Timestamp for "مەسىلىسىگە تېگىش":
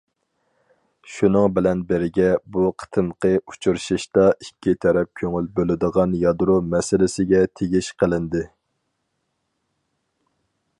6.73-7.95